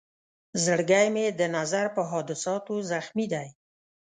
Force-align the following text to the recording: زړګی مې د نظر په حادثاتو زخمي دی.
زړګی 0.63 1.07
مې 1.15 1.25
د 1.39 1.41
نظر 1.55 1.85
په 1.95 2.01
حادثاتو 2.09 2.75
زخمي 2.91 3.25
دی. 3.33 3.47